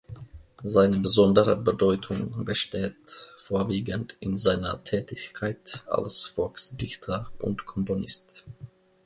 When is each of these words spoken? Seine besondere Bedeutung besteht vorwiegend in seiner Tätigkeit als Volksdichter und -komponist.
Seine 0.63 0.97
besondere 0.97 1.55
Bedeutung 1.55 2.43
besteht 2.43 3.11
vorwiegend 3.37 4.17
in 4.19 4.35
seiner 4.35 4.83
Tätigkeit 4.83 5.83
als 5.85 6.25
Volksdichter 6.25 7.31
und 7.37 7.65
-komponist. 7.65 8.43